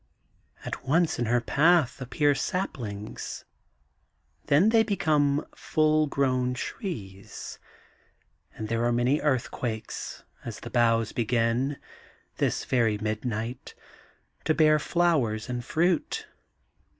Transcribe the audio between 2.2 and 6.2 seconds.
saplings, then they become full